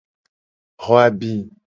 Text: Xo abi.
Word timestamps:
Xo 0.81 0.93
abi. 1.05 1.31